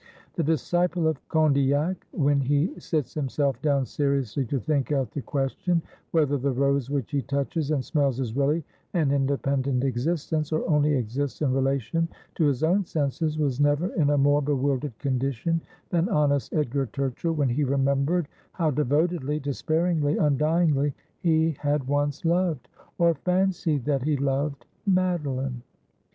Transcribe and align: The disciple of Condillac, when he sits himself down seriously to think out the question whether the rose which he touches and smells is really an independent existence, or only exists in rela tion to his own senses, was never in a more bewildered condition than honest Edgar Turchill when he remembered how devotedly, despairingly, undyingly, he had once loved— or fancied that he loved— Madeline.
The 0.33 0.41
disciple 0.41 1.05
of 1.07 1.21
Condillac, 1.29 2.07
when 2.11 2.39
he 2.41 2.73
sits 2.79 3.13
himself 3.13 3.61
down 3.61 3.85
seriously 3.85 4.45
to 4.47 4.59
think 4.59 4.91
out 4.91 5.11
the 5.11 5.21
question 5.21 5.79
whether 6.09 6.39
the 6.39 6.49
rose 6.49 6.89
which 6.89 7.11
he 7.11 7.21
touches 7.21 7.69
and 7.69 7.85
smells 7.85 8.19
is 8.19 8.35
really 8.35 8.63
an 8.95 9.11
independent 9.11 9.83
existence, 9.83 10.51
or 10.51 10.67
only 10.67 10.95
exists 10.95 11.43
in 11.43 11.51
rela 11.51 11.79
tion 11.79 12.07
to 12.33 12.45
his 12.45 12.63
own 12.63 12.83
senses, 12.83 13.37
was 13.37 13.59
never 13.59 13.89
in 13.93 14.09
a 14.09 14.17
more 14.17 14.41
bewildered 14.41 14.97
condition 14.97 15.61
than 15.91 16.09
honest 16.09 16.51
Edgar 16.51 16.87
Turchill 16.87 17.35
when 17.35 17.49
he 17.49 17.63
remembered 17.63 18.27
how 18.53 18.71
devotedly, 18.71 19.39
despairingly, 19.39 20.15
undyingly, 20.15 20.93
he 21.19 21.51
had 21.59 21.85
once 21.87 22.25
loved— 22.25 22.67
or 22.97 23.13
fancied 23.13 23.85
that 23.85 24.01
he 24.01 24.17
loved— 24.17 24.65
Madeline. 24.87 25.61